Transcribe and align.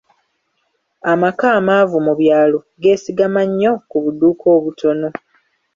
Amaka 1.11 1.45
amaavu 1.57 1.97
mu 2.05 2.13
byalo 2.19 2.57
geesigama 2.81 3.41
nnyo 3.47 3.71
ku 3.89 3.95
budduuka 4.03 4.45
obutono. 4.57 5.07